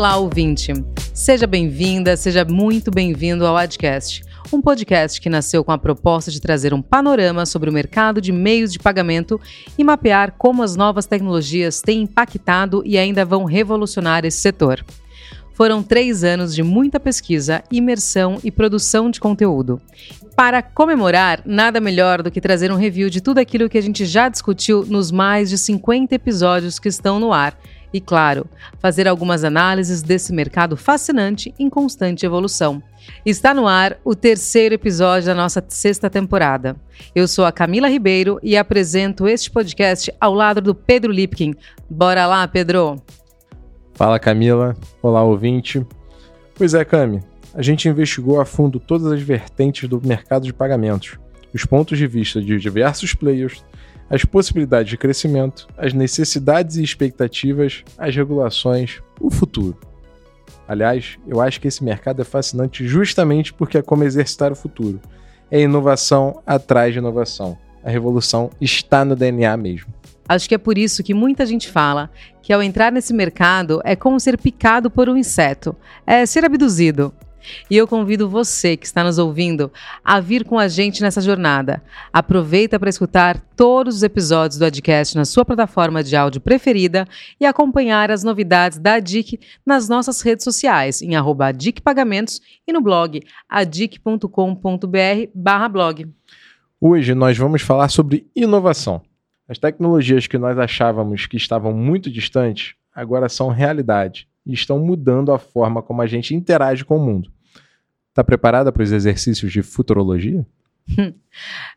[0.00, 0.72] Olá, ouvinte!
[1.12, 6.40] Seja bem-vinda, seja muito bem-vindo ao Adcast, um podcast que nasceu com a proposta de
[6.40, 9.38] trazer um panorama sobre o mercado de meios de pagamento
[9.76, 14.82] e mapear como as novas tecnologias têm impactado e ainda vão revolucionar esse setor.
[15.52, 19.82] Foram três anos de muita pesquisa, imersão e produção de conteúdo.
[20.34, 24.06] Para comemorar, nada melhor do que trazer um review de tudo aquilo que a gente
[24.06, 27.54] já discutiu nos mais de 50 episódios que estão no ar.
[27.92, 28.46] E, claro,
[28.78, 32.82] fazer algumas análises desse mercado fascinante em constante evolução.
[33.24, 36.76] Está no ar o terceiro episódio da nossa sexta temporada.
[37.14, 41.54] Eu sou a Camila Ribeiro e apresento este podcast ao lado do Pedro Lipkin.
[41.88, 43.02] Bora lá, Pedro!
[43.94, 45.84] Fala Camila, olá ouvinte.
[46.54, 47.20] Pois é, Cami,
[47.54, 51.18] a gente investigou a fundo todas as vertentes do mercado de pagamentos,
[51.52, 53.64] os pontos de vista de diversos players,
[54.10, 59.78] as possibilidades de crescimento, as necessidades e expectativas, as regulações, o futuro.
[60.66, 65.00] Aliás, eu acho que esse mercado é fascinante justamente porque é como exercitar o futuro.
[65.50, 67.56] É inovação atrás de inovação.
[67.84, 69.92] A revolução está no DNA mesmo.
[70.28, 73.96] Acho que é por isso que muita gente fala que ao entrar nesse mercado é
[73.96, 75.74] como ser picado por um inseto,
[76.06, 77.12] é ser abduzido.
[77.70, 79.72] E eu convido você que está nos ouvindo
[80.04, 81.82] a vir com a gente nessa jornada.
[82.12, 87.06] Aproveita para escutar todos os episódios do Adcast na sua plataforma de áudio preferida
[87.38, 92.80] e acompanhar as novidades da ADIC nas nossas redes sociais, em arroba adicpagamentos e no
[92.80, 94.28] blog adic.com.br
[95.70, 96.08] blog.
[96.80, 99.02] Hoje nós vamos falar sobre inovação.
[99.46, 105.32] As tecnologias que nós achávamos que estavam muito distantes agora são realidade e estão mudando
[105.32, 107.30] a forma como a gente interage com o mundo.
[108.08, 110.46] Está preparada para os exercícios de futurologia?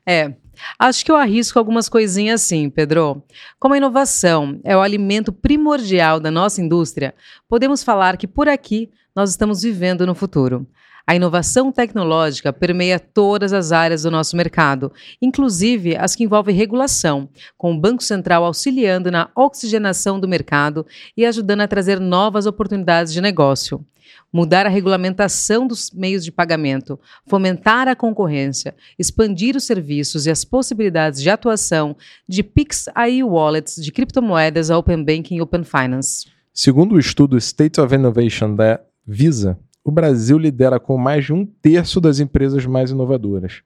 [0.05, 0.33] é,
[0.79, 3.23] acho que eu arrisco algumas coisinhas assim, Pedro.
[3.59, 7.13] Como a inovação é o alimento primordial da nossa indústria,
[7.47, 10.67] podemos falar que por aqui nós estamos vivendo no futuro.
[11.05, 14.89] A inovação tecnológica permeia todas as áreas do nosso mercado,
[15.21, 17.27] inclusive as que envolvem regulação,
[17.57, 20.85] com o Banco Central auxiliando na oxigenação do mercado
[21.17, 23.85] e ajudando a trazer novas oportunidades de negócio.
[24.31, 26.97] Mudar a regulamentação dos meios de pagamento,
[27.27, 31.97] fomentar a concorrência, expandir os serviços e as possibilidades de atuação
[32.27, 36.27] de PIX a e-wallets, de criptomoedas a Open Banking e Open Finance.
[36.53, 41.45] Segundo o estudo State of Innovation da Visa, o Brasil lidera com mais de um
[41.45, 43.61] terço das empresas mais inovadoras.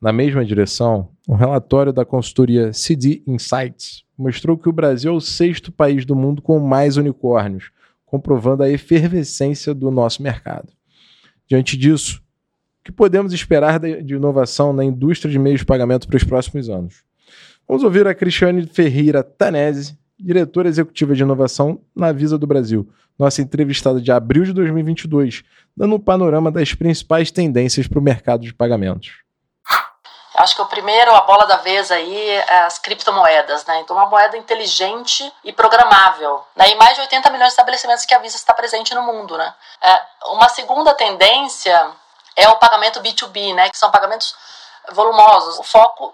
[0.00, 5.20] Na mesma direção, um relatório da consultoria CD Insights mostrou que o Brasil é o
[5.20, 7.70] sexto país do mundo com mais unicórnios,
[8.04, 10.68] comprovando a efervescência do nosso mercado.
[11.48, 12.22] Diante disso,
[12.80, 16.68] o que podemos esperar de inovação na indústria de meios de pagamento para os próximos
[16.68, 17.02] anos?
[17.66, 23.42] Vamos ouvir a Cristiane Ferreira Tanese, diretora executiva de inovação na Visa do Brasil, nossa
[23.42, 25.44] entrevistada de abril de 2022,
[25.76, 29.22] dando um panorama das principais tendências para o mercado de pagamentos.
[30.36, 33.80] Acho que o primeiro, a bola da vez aí, é as criptomoedas, né?
[33.80, 36.44] Então, uma moeda inteligente e programável.
[36.56, 36.70] Né?
[36.70, 39.54] E mais de 80 milhões de estabelecimentos que a Visa está presente no mundo, né?
[39.80, 40.02] É,
[40.32, 41.88] uma segunda tendência
[42.34, 43.70] é o pagamento B2B, né?
[43.70, 44.34] Que são pagamentos
[44.92, 46.12] volumosos, o foco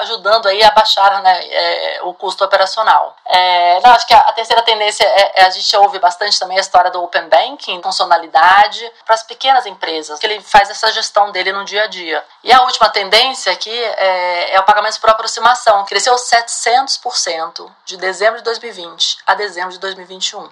[0.00, 3.16] ajudando aí a baixar né, é, o custo operacional.
[3.26, 6.56] É, não, acho que a, a terceira tendência é, é, a gente ouve bastante também
[6.56, 11.32] a história do Open Banking, funcionalidade para as pequenas empresas, que ele faz essa gestão
[11.32, 12.22] dele no dia a dia.
[12.44, 18.38] E a última tendência aqui é, é o pagamento por aproximação, cresceu 700% de dezembro
[18.38, 20.48] de 2020 a dezembro de 2021.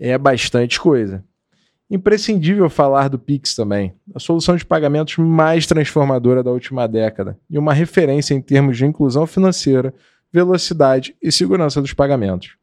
[0.00, 1.24] É bastante coisa.
[1.90, 7.58] Imprescindível falar do Pix também, a solução de pagamentos mais transformadora da última década e
[7.58, 9.94] uma referência em termos de inclusão financeira,
[10.30, 12.56] velocidade e segurança dos pagamentos.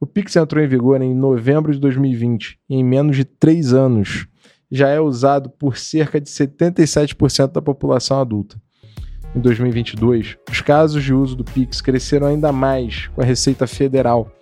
[0.00, 4.26] O Pix entrou em vigor em novembro de 2020 e em menos de três anos
[4.68, 8.60] já é usado por cerca de 77% da população adulta.
[9.36, 14.32] Em 2022, os casos de uso do Pix cresceram ainda mais com a Receita Federal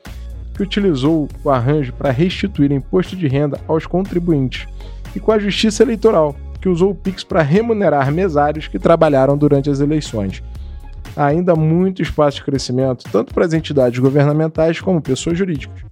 [0.62, 4.66] utilizou o arranjo para restituir imposto de renda aos contribuintes,
[5.14, 9.68] e com a Justiça Eleitoral, que usou o Pix para remunerar mesários que trabalharam durante
[9.68, 10.42] as eleições.
[11.16, 15.82] Há ainda muito espaço de crescimento, tanto para as entidades governamentais como pessoas jurídicas,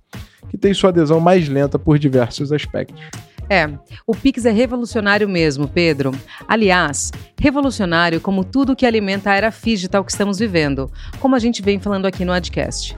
[0.49, 3.03] que têm sua adesão mais lenta por diversos aspectos.
[3.49, 3.69] É,
[4.07, 6.13] o Pix é revolucionário mesmo, Pedro.
[6.47, 10.89] Aliás, revolucionário como tudo que alimenta a era digital que estamos vivendo,
[11.19, 12.97] como a gente vem falando aqui no Adcast.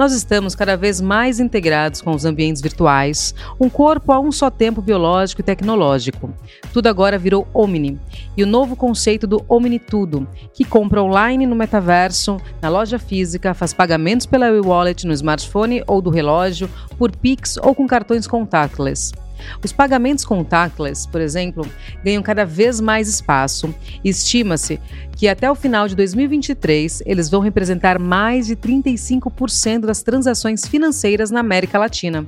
[0.00, 4.50] Nós estamos cada vez mais integrados com os ambientes virtuais, um corpo a um só
[4.50, 6.32] tempo biológico e tecnológico.
[6.72, 8.00] Tudo agora virou Omni,
[8.34, 13.52] e o novo conceito do Omni Tudo, que compra online no metaverso, na loja física,
[13.52, 19.12] faz pagamentos pela e-wallet no smartphone ou do relógio, por Pix ou com cartões contactless.
[19.64, 21.66] Os pagamentos contactless, por exemplo,
[22.04, 24.80] ganham cada vez mais espaço e estima-se
[25.16, 31.30] que até o final de 2023 eles vão representar mais de 35% das transações financeiras
[31.30, 32.26] na América Latina.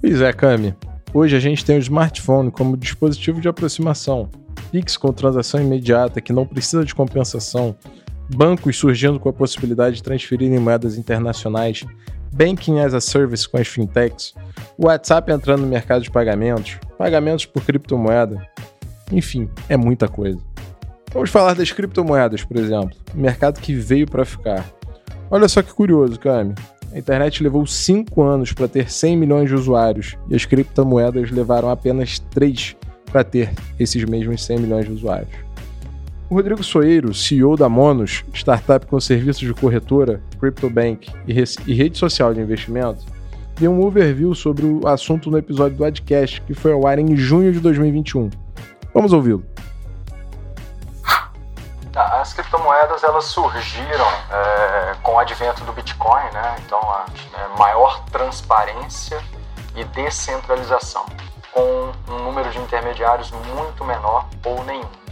[0.00, 0.74] Pois é, Cami.
[1.12, 4.28] Hoje a gente tem o smartphone como dispositivo de aproximação,
[4.72, 7.76] Pix com transação imediata que não precisa de compensação,
[8.28, 11.84] bancos surgindo com a possibilidade de transferir moedas internacionais,
[12.34, 14.34] Banking as a Service com as fintechs,
[14.76, 18.44] o WhatsApp entrando no mercado de pagamentos, pagamentos por criptomoeda.
[19.12, 20.38] Enfim, é muita coisa.
[21.12, 24.68] Vamos falar das criptomoedas, por exemplo, um mercado que veio para ficar.
[25.30, 26.54] Olha só que curioso, Cami.
[26.92, 31.70] A internet levou 5 anos para ter 100 milhões de usuários e as criptomoedas levaram
[31.70, 32.76] apenas 3
[33.12, 35.34] para ter esses mesmos 100 milhões de usuários.
[36.34, 42.34] Rodrigo Soeiro, CEO da Monos, startup com serviços de corretora, CryptoBank e, e rede social
[42.34, 43.04] de investimento,
[43.54, 47.16] deu um overview sobre o assunto no episódio do Adcast, que foi ao ar em
[47.16, 48.30] junho de 2021.
[48.92, 49.44] Vamos ouvi-lo.
[51.92, 56.56] Tá, as criptomoedas elas surgiram é, com o advento do Bitcoin, né?
[56.66, 59.22] Então, a é, maior transparência
[59.76, 61.06] e descentralização,
[61.52, 65.03] com um número de intermediários muito menor ou nenhum.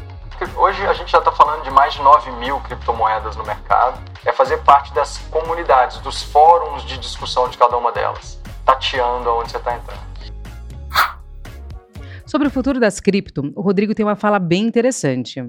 [0.56, 4.00] Hoje a gente já está falando de mais de 9 mil criptomoedas no mercado.
[4.24, 9.50] É fazer parte das comunidades, dos fóruns de discussão de cada uma delas, tateando aonde
[9.50, 10.00] você está entrando.
[12.26, 15.42] Sobre o futuro das cripto, o Rodrigo tem uma fala bem interessante.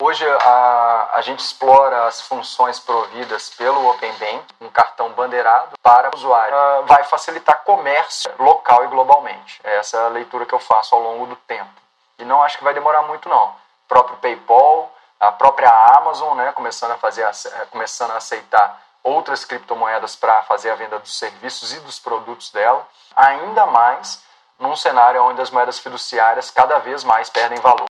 [0.00, 6.08] Hoje a, a gente explora as funções providas pelo Open Bank, um cartão bandeirado para
[6.08, 6.54] o usuário.
[6.54, 9.60] Uh, vai facilitar comércio local e globalmente.
[9.64, 11.70] Essa é a leitura que eu faço ao longo do tempo.
[12.18, 13.52] E não acho que vai demorar muito não
[13.88, 20.14] próprio PayPal, a própria Amazon, né, começando a fazer, eh, começando a aceitar outras criptomoedas
[20.14, 22.86] para fazer a venda dos serviços e dos produtos dela,
[23.16, 24.22] ainda mais
[24.60, 27.86] num cenário onde as moedas fiduciárias cada vez mais perdem valor.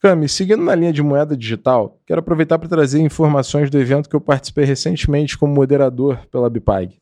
[0.00, 4.14] Cami, seguindo na linha de moeda digital, quero aproveitar para trazer informações do evento que
[4.14, 7.00] eu participei recentemente como moderador pela Bipag.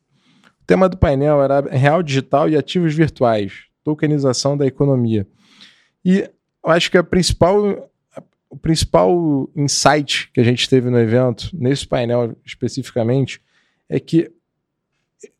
[0.61, 5.27] O tema do painel era Real Digital e Ativos Virtuais, tokenização da economia.
[6.03, 6.29] E
[6.65, 7.87] eu acho que a principal
[8.49, 13.41] o principal insight que a gente teve no evento, nesse painel especificamente,
[13.89, 14.31] é que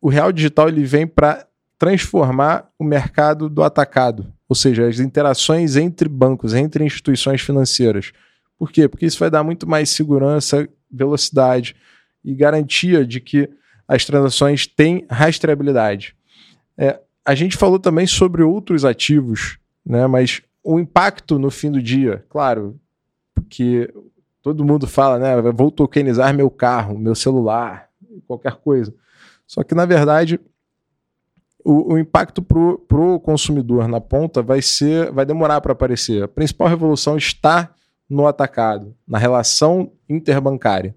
[0.01, 5.75] o real digital ele vem para transformar o mercado do atacado, ou seja, as interações
[5.75, 8.11] entre bancos, entre instituições financeiras.
[8.57, 8.87] Por quê?
[8.87, 11.75] Porque isso vai dar muito mais segurança, velocidade
[12.23, 13.49] e garantia de que
[13.87, 16.15] as transações têm rastreabilidade.
[16.77, 21.81] É, a gente falou também sobre outros ativos, né, mas o impacto no fim do
[21.81, 22.79] dia, claro,
[23.49, 23.91] que
[24.41, 25.51] todo mundo fala, né?
[25.51, 27.89] Vou tokenizar meu carro, meu celular,
[28.27, 28.93] qualquer coisa.
[29.45, 30.39] Só que, na verdade,
[31.63, 36.23] o, o impacto para o consumidor na ponta vai ser, vai demorar para aparecer.
[36.23, 37.73] A principal revolução está
[38.09, 40.95] no atacado, na relação interbancária.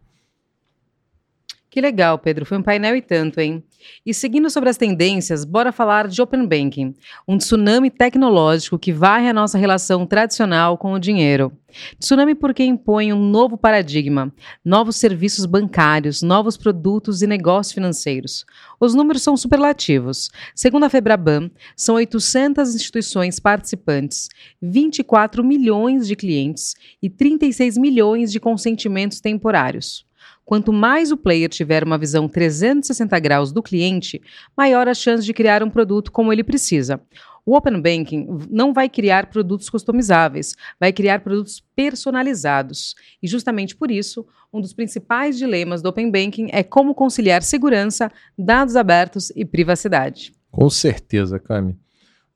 [1.71, 2.45] Que legal, Pedro.
[2.45, 3.63] Foi um painel e tanto, hein?
[4.05, 6.93] E seguindo sobre as tendências, bora falar de Open Banking,
[7.29, 11.53] um tsunami tecnológico que varre a nossa relação tradicional com o dinheiro.
[12.01, 14.35] Tsunami porque impõe um novo paradigma,
[14.65, 18.45] novos serviços bancários, novos produtos e negócios financeiros.
[18.81, 20.29] Os números são superlativos.
[20.57, 24.29] Segundo a Febraban, são 800 instituições participantes,
[24.61, 30.10] 24 milhões de clientes e 36 milhões de consentimentos temporários.
[30.45, 34.21] Quanto mais o player tiver uma visão 360 graus do cliente,
[34.57, 37.01] maior a chance de criar um produto como ele precisa.
[37.47, 42.95] O Open Banking não vai criar produtos customizáveis, vai criar produtos personalizados.
[43.23, 48.11] E justamente por isso, um dos principais dilemas do Open Banking é como conciliar segurança,
[48.39, 50.33] dados abertos e privacidade.
[50.51, 51.79] Com certeza, Cami.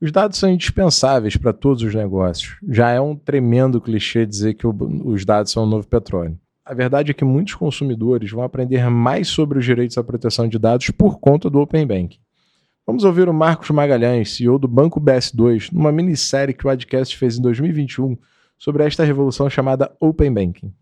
[0.01, 2.57] Os dados são indispensáveis para todos os negócios.
[2.67, 6.37] Já é um tremendo clichê dizer que o, os dados são o novo petróleo.
[6.65, 10.57] A verdade é que muitos consumidores vão aprender mais sobre os direitos à proteção de
[10.57, 12.19] dados por conta do Open Banking.
[12.87, 17.37] Vamos ouvir o Marcos Magalhães, CEO do Banco BS2, numa minissérie que o Adcast fez
[17.37, 18.17] em 2021
[18.57, 20.73] sobre esta revolução chamada Open Banking.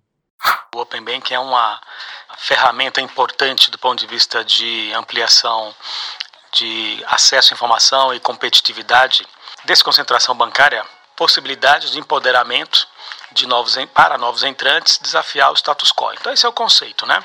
[0.74, 1.82] O Open Banking é uma
[2.38, 5.74] ferramenta importante do ponto de vista de ampliação
[6.54, 9.26] de acesso à informação e competitividade,
[9.66, 12.88] desconcentração bancária, possibilidades de empoderamento
[13.32, 16.14] de novos para novos entrantes desafiar o status quo.
[16.14, 17.24] Então esse é o conceito, né?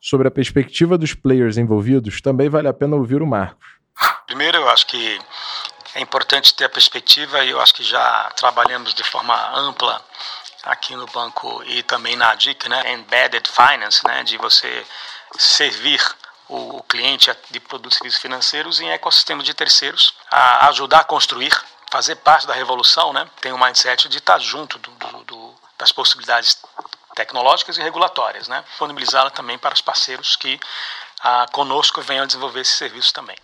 [0.00, 3.66] Sobre a perspectiva dos players envolvidos, também vale a pena ouvir o Marcos.
[4.26, 5.20] Primeiro, eu acho que
[5.94, 10.02] é importante ter a perspectiva e eu acho que já trabalhamos de forma ampla
[10.64, 14.84] aqui no banco e também na DIC, né, embedded finance, né, de você
[15.36, 16.00] servir
[16.48, 21.52] o cliente de produtos e serviços financeiros em ecossistemas de terceiros, a ajudar a construir,
[21.92, 25.92] fazer parte da revolução, né, tem um mindset de estar junto do, do, do, das
[25.92, 26.56] possibilidades
[27.14, 30.58] tecnológicas e regulatórias, né, disponibilizá-la também para os parceiros que
[31.22, 33.36] ah, conosco venham a desenvolver esses serviços também.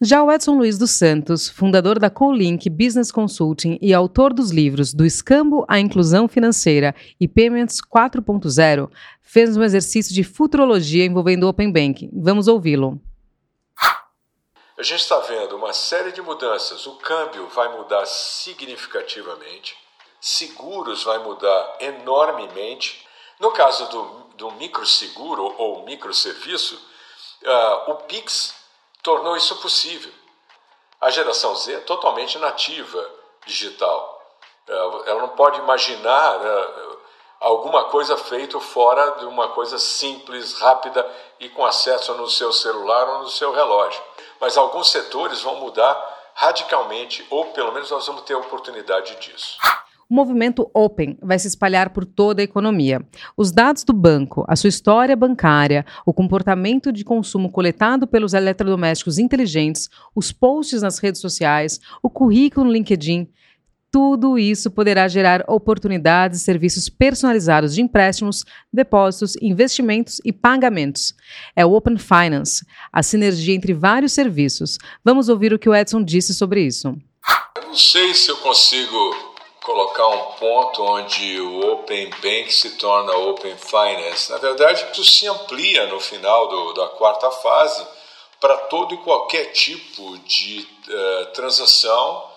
[0.00, 4.94] Já o Edson Luiz dos Santos, fundador da Colink Business Consulting e autor dos livros
[4.94, 8.88] Do Escambo à Inclusão Financeira e Payments 4.0,
[9.20, 12.10] fez um exercício de futurologia envolvendo o Open Banking.
[12.12, 13.00] Vamos ouvi-lo.
[14.82, 16.88] A gente está vendo uma série de mudanças.
[16.88, 19.78] O câmbio vai mudar significativamente,
[20.20, 23.06] seguros vai mudar enormemente.
[23.38, 24.02] No caso do,
[24.34, 26.74] do microseguro ou microserviço,
[27.44, 28.56] uh, o PIX
[29.04, 30.12] tornou isso possível.
[31.00, 33.08] A geração Z é totalmente nativa
[33.46, 34.36] digital.
[34.66, 36.96] É, ela não pode imaginar né,
[37.38, 41.08] alguma coisa feita fora de uma coisa simples, rápida
[41.38, 44.02] e com acesso no seu celular ou no seu relógio.
[44.42, 45.96] Mas alguns setores vão mudar
[46.34, 49.56] radicalmente, ou pelo menos nós vamos ter a oportunidade disso.
[50.10, 53.00] O movimento Open vai se espalhar por toda a economia.
[53.36, 59.16] Os dados do banco, a sua história bancária, o comportamento de consumo coletado pelos eletrodomésticos
[59.16, 63.32] inteligentes, os posts nas redes sociais, o currículo no LinkedIn,
[63.92, 71.14] tudo isso poderá gerar oportunidades e serviços personalizados de empréstimos, depósitos, investimentos e pagamentos.
[71.54, 74.78] É o Open Finance, a sinergia entre vários serviços.
[75.04, 76.96] Vamos ouvir o que o Edson disse sobre isso.
[77.54, 79.32] Eu não sei se eu consigo
[79.62, 84.32] colocar um ponto onde o Open Bank se torna Open Finance.
[84.32, 87.86] Na verdade, isso se amplia no final do, da quarta fase
[88.40, 92.31] para todo e qualquer tipo de uh, transação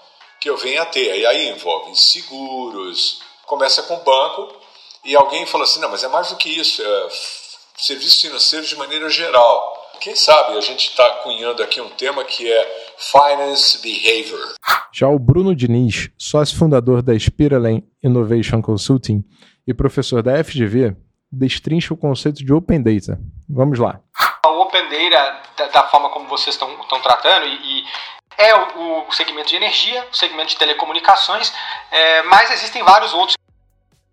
[0.45, 1.17] que eu venha a ter.
[1.17, 4.55] E aí envolve seguros, começa com banco
[5.03, 7.07] e alguém fala assim, não, mas é mais do que isso, é
[7.77, 9.75] serviços financeiros de maneira geral.
[9.99, 14.53] Quem sabe a gente está cunhando aqui um tema que é Finance Behavior.
[14.93, 19.23] Já o Bruno Diniz, sócio fundador da Spiralen Innovation Consulting
[19.65, 20.95] e professor da FGV,
[21.31, 23.19] destrincha o conceito de Open Data.
[23.49, 23.99] Vamos lá.
[24.45, 27.83] O Open Data, da, da forma como vocês estão tratando, e, e
[28.38, 31.54] é o, o, segmento de energia, o segmento de telecomunicações,
[31.92, 33.36] é, mas existem vários outros.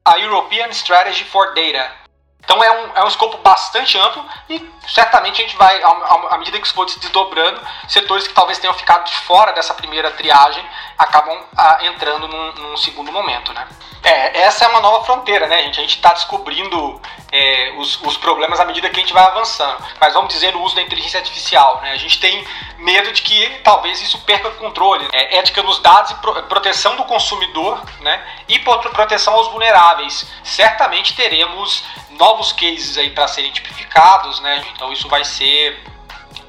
[0.04, 2.01] A European Strategy for Data,
[2.44, 6.58] então é um, é um escopo bastante amplo e certamente a gente vai, à medida
[6.58, 10.64] que isso for se desdobrando, setores que talvez tenham ficado de fora dessa primeira triagem
[10.98, 13.66] acabam ah, entrando num, num, segundo momento, né?
[14.04, 15.78] É, essa é uma nova fronteira, né, gente?
[15.78, 19.78] A gente está descobrindo é, os, os, problemas à medida que a gente vai avançando.
[20.00, 21.92] Mas vamos dizer o uso da inteligência artificial, né?
[21.92, 22.44] A gente tem
[22.78, 25.08] medo de que talvez isso perca o controle.
[25.12, 28.20] É, ética nos dados e pro, proteção do consumidor, né?
[28.48, 30.26] E proteção aos vulneráveis.
[30.42, 31.84] Certamente teremos
[32.18, 34.62] novos cases aí para serem tipificados, né?
[34.74, 35.78] Então isso vai ser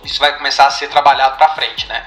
[0.04, 2.04] isso vai começar a ser trabalhado para frente, né?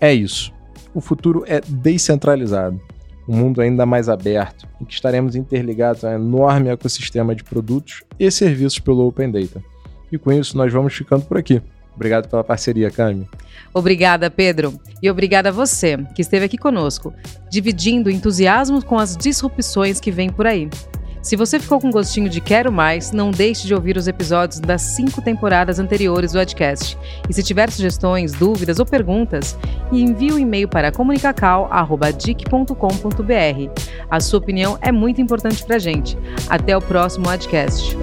[0.00, 0.52] É isso.
[0.94, 2.80] O futuro é descentralizado,
[3.28, 8.02] um mundo ainda mais aberto, em que estaremos interligados a um enorme ecossistema de produtos
[8.18, 9.62] e serviços pelo Open Data.
[10.10, 11.62] E com isso nós vamos ficando por aqui.
[11.98, 13.28] Obrigado pela parceria, Cami.
[13.74, 14.78] Obrigada, Pedro.
[15.02, 17.12] E obrigada a você, que esteve aqui conosco,
[17.50, 20.70] dividindo entusiasmo com as disrupções que vêm por aí.
[21.20, 24.80] Se você ficou com gostinho de Quero Mais, não deixe de ouvir os episódios das
[24.80, 26.96] cinco temporadas anteriores do podcast.
[27.28, 29.58] E se tiver sugestões, dúvidas ou perguntas,
[29.90, 33.82] envie um e-mail para comunicacal.dic.com.br.
[34.08, 36.16] A sua opinião é muito importante para gente.
[36.48, 37.96] Até o próximo podcast.